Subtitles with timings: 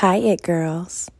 [0.00, 1.10] Hi, it girls.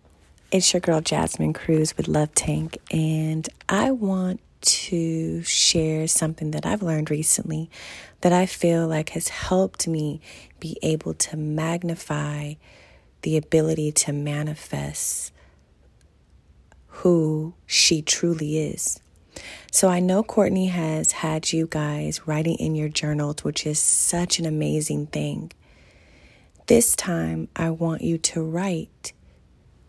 [0.52, 6.67] It's your girl Jasmine Cruz with Love Tank, and I want to share something that
[6.67, 7.70] I've learned recently
[8.20, 10.20] that I feel like has helped me
[10.61, 12.57] be able to magnify
[13.22, 15.32] the ability to manifest
[16.88, 19.00] who she truly is.
[19.72, 24.38] So I know Courtney has had you guys writing in your journals, which is such
[24.38, 25.50] an amazing thing.
[26.66, 29.12] This time, I want you to write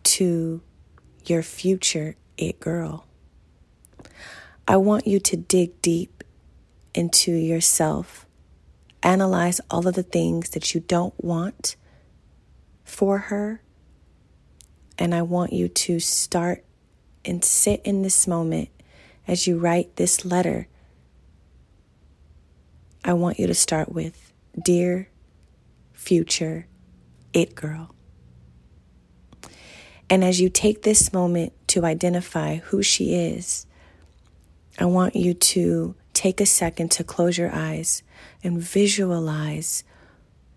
[0.03, 0.61] to
[1.25, 3.07] your future it girl.
[4.67, 6.23] I want you to dig deep
[6.93, 8.27] into yourself,
[9.01, 11.77] analyze all of the things that you don't want
[12.83, 13.63] for her,
[14.99, 16.63] and I want you to start
[17.25, 18.69] and sit in this moment
[19.27, 20.67] as you write this letter.
[23.03, 24.31] I want you to start with
[24.63, 25.09] Dear
[25.97, 26.67] future
[27.33, 27.93] it girl.
[30.09, 33.65] And as you take this moment to identify who she is,
[34.79, 38.03] I want you to take a second to close your eyes
[38.43, 39.83] and visualize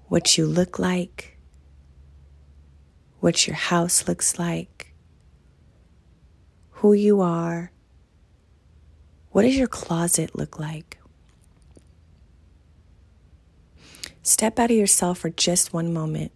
[0.07, 1.39] what you look like,
[3.19, 4.95] what your house looks like,
[6.71, 7.73] who you are.
[9.33, 11.00] What does your closet look like?
[14.31, 16.31] Step out of yourself for just one moment.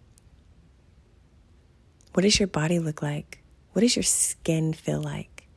[2.11, 3.41] What does your body look like?
[3.71, 5.47] What does your skin feel like?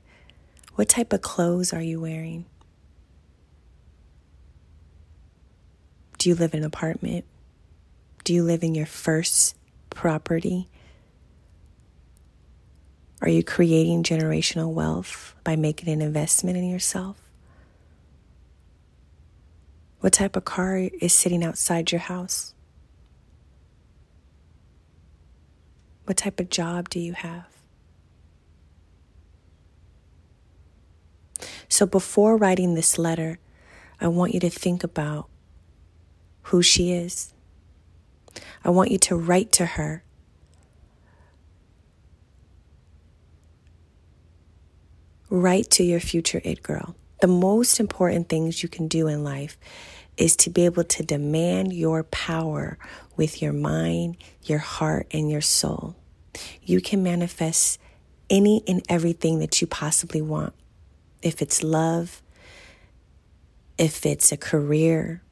[0.77, 2.45] What type of clothes are you wearing?
[6.19, 7.25] Do you live in an apartment?
[8.23, 9.57] Do you live in your first
[9.91, 10.69] property?
[13.21, 17.17] Are you creating generational wealth by making an investment in yourself?
[20.01, 22.55] What type of car is sitting outside your house?
[26.05, 27.47] What type of job do you have?
[31.69, 33.39] So before writing this letter,
[34.01, 35.29] I want you to think about
[36.43, 37.35] who she is.
[38.65, 40.05] I want you to write to her.
[45.29, 49.59] Write to your future it girl the most important things you can do in life
[50.17, 52.79] is to be able to demand your power
[53.17, 55.97] with your mind, your heart, and your soul.
[56.63, 57.79] You can manifest
[58.29, 60.55] any and everything that you possibly want.
[61.23, 62.23] If it's love,
[63.79, 65.23] if it's a career,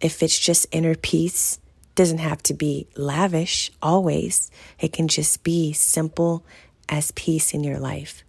[0.00, 1.58] if it's just inner peace,
[1.94, 4.50] doesn't have to be lavish always.
[4.78, 6.44] It can just be simple
[6.88, 8.22] as peace in your life.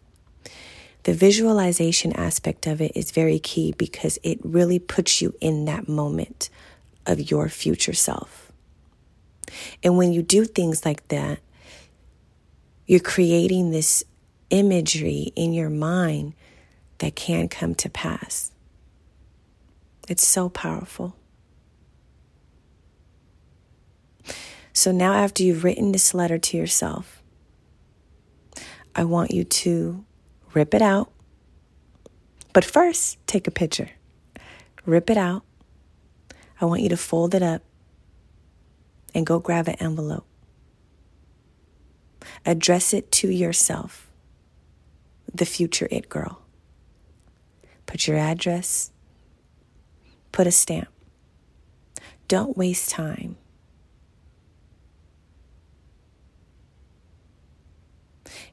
[1.04, 5.88] The visualization aspect of it is very key because it really puts you in that
[5.88, 6.50] moment
[7.06, 8.52] of your future self.
[9.82, 11.40] And when you do things like that,
[12.86, 14.04] you're creating this
[14.50, 16.34] imagery in your mind
[17.00, 18.52] that can come to pass.
[20.08, 21.16] It's so powerful.
[24.74, 27.22] So now, after you've written this letter to yourself,
[28.96, 30.06] I want you to
[30.54, 31.12] rip it out.
[32.54, 33.92] But first, take a picture.
[34.86, 35.44] Rip it out.
[36.60, 37.62] I want you to fold it up
[39.14, 40.26] and go grab an envelope.
[42.46, 44.10] Address it to yourself,
[45.34, 46.42] the future it girl.
[47.86, 48.92] Put your address,
[50.32, 50.90] put a stamp.
[52.28, 53.38] Don't waste time.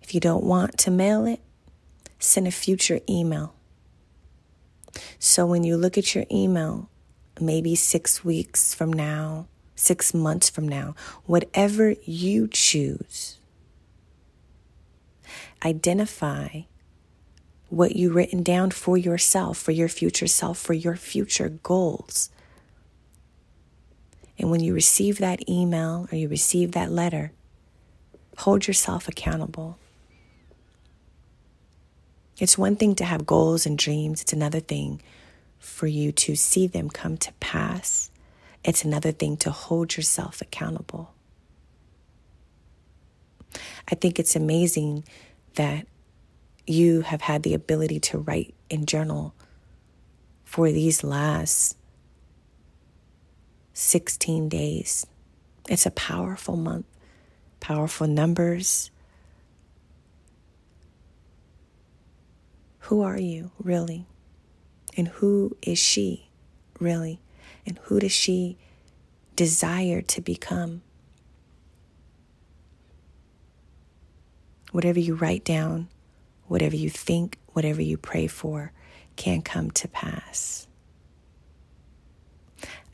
[0.03, 1.41] If you don't want to mail it,
[2.19, 3.55] send a future email.
[5.19, 6.89] So when you look at your email,
[7.41, 10.95] maybe six weeks from now, six months from now,
[11.25, 13.39] whatever you choose,
[15.65, 16.63] identify
[17.69, 22.31] what you written down for yourself, for your future self, for your future goals.
[24.39, 27.33] And when you receive that email or you receive that letter,
[28.39, 29.79] hold yourself accountable.
[32.39, 35.01] It's one thing to have goals and dreams, it's another thing
[35.59, 38.11] for you to see them come to pass.
[38.65, 41.13] It's another thing to hold yourself accountable.
[43.91, 45.05] I think it's amazing
[45.55, 45.87] that
[46.67, 49.35] you have had the ability to write and journal
[50.45, 51.77] for these last
[53.73, 55.07] 16 days.
[55.69, 56.87] It's a powerful month,
[57.61, 58.91] powerful numbers,
[62.87, 64.07] Who are you really?
[64.97, 66.29] And who is she
[66.79, 67.21] really?
[67.67, 68.59] And who does she
[69.35, 70.83] desire to become?
[74.71, 75.89] Whatever you write down,
[76.47, 78.71] whatever you think, whatever you pray for
[79.17, 80.69] can come to pass.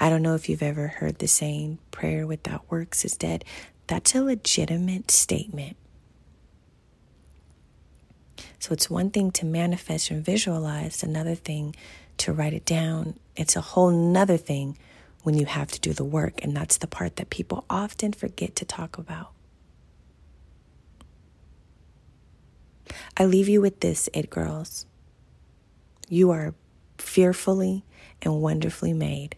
[0.00, 3.44] I don't know if you've ever heard the saying, prayer without works is dead.
[3.89, 5.77] That's a legitimate statement.
[8.62, 11.75] So it's one thing to manifest and visualize, another thing
[12.19, 13.19] to write it down.
[13.35, 14.79] It's a whole nother thing
[15.25, 16.44] when you have to do the work.
[16.44, 19.32] And that's the part that people often forget to talk about.
[23.17, 24.87] I leave you with this, It Girls.
[26.08, 26.55] You are
[26.99, 27.85] fearfully
[28.23, 29.35] and wonderfully made.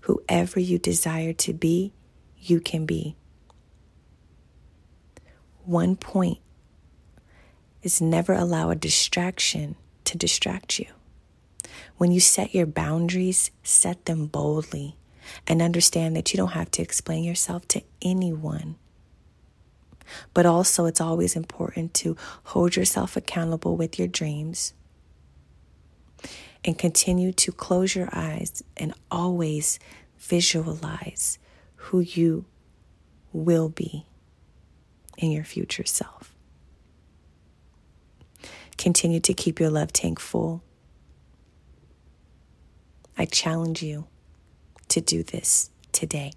[0.00, 1.94] Whoever you desire to be,
[2.38, 3.16] you can be.
[5.64, 6.40] One point
[7.84, 10.86] is never allow a distraction to distract you.
[11.96, 14.96] When you set your boundaries, set them boldly
[15.46, 18.76] and understand that you don't have to explain yourself to anyone.
[20.32, 24.74] But also, it's always important to hold yourself accountable with your dreams
[26.64, 29.78] and continue to close your eyes and always
[30.18, 31.38] visualize
[31.76, 32.46] who you
[33.32, 34.06] will be
[35.18, 36.33] in your future self.
[38.84, 40.62] Continue to keep your love tank full.
[43.16, 44.08] I challenge you
[44.88, 46.34] to do this today.